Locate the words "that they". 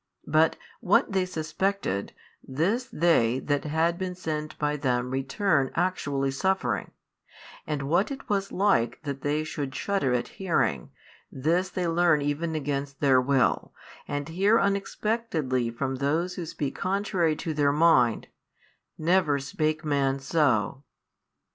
9.03-9.45